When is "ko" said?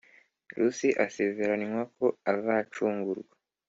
1.95-2.05